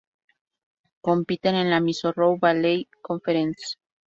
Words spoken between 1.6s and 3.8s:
la Missouri Valley Conference.